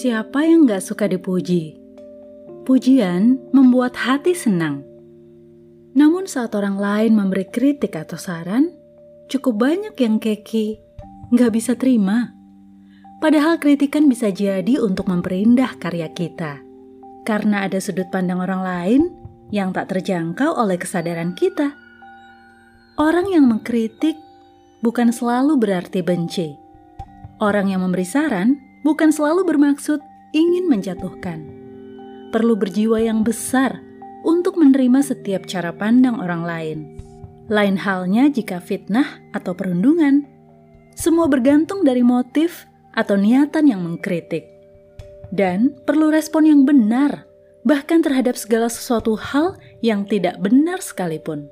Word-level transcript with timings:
Siapa 0.00 0.48
yang 0.48 0.64
gak 0.64 0.80
suka 0.80 1.04
dipuji? 1.12 1.76
Pujian 2.64 3.36
membuat 3.52 4.00
hati 4.00 4.32
senang. 4.32 4.80
Namun 5.92 6.24
saat 6.24 6.56
orang 6.56 6.80
lain 6.80 7.12
memberi 7.12 7.44
kritik 7.44 7.92
atau 7.92 8.16
saran, 8.16 8.72
cukup 9.28 9.60
banyak 9.60 9.92
yang 10.00 10.16
keki, 10.16 10.80
gak 11.36 11.52
bisa 11.52 11.76
terima. 11.76 12.32
Padahal 13.20 13.60
kritikan 13.60 14.08
bisa 14.08 14.32
jadi 14.32 14.80
untuk 14.80 15.04
memperindah 15.04 15.76
karya 15.76 16.08
kita. 16.16 16.64
Karena 17.28 17.68
ada 17.68 17.76
sudut 17.76 18.08
pandang 18.08 18.40
orang 18.40 18.64
lain 18.64 19.02
yang 19.52 19.68
tak 19.76 19.92
terjangkau 19.92 20.56
oleh 20.56 20.80
kesadaran 20.80 21.36
kita. 21.36 21.76
Orang 22.96 23.28
yang 23.28 23.44
mengkritik 23.44 24.16
bukan 24.80 25.12
selalu 25.12 25.60
berarti 25.60 26.00
benci. 26.00 26.56
Orang 27.36 27.68
yang 27.68 27.84
memberi 27.84 28.08
saran 28.08 28.69
bukan 28.82 29.12
selalu 29.12 29.44
bermaksud 29.46 30.00
ingin 30.32 30.70
menjatuhkan. 30.70 31.44
Perlu 32.30 32.54
berjiwa 32.54 33.02
yang 33.02 33.26
besar 33.26 33.82
untuk 34.22 34.60
menerima 34.60 35.02
setiap 35.02 35.48
cara 35.48 35.74
pandang 35.74 36.20
orang 36.20 36.42
lain. 36.46 36.78
Lain 37.50 37.74
halnya 37.82 38.30
jika 38.30 38.62
fitnah 38.62 39.18
atau 39.34 39.58
perundungan. 39.58 40.22
Semua 40.94 41.26
bergantung 41.26 41.82
dari 41.82 42.06
motif 42.06 42.68
atau 42.94 43.18
niatan 43.18 43.66
yang 43.66 43.82
mengkritik. 43.82 44.46
Dan 45.34 45.74
perlu 45.86 46.10
respon 46.10 46.46
yang 46.46 46.62
benar, 46.62 47.26
bahkan 47.66 48.02
terhadap 48.02 48.38
segala 48.38 48.66
sesuatu 48.70 49.14
hal 49.18 49.58
yang 49.82 50.06
tidak 50.06 50.38
benar 50.38 50.78
sekalipun. 50.82 51.50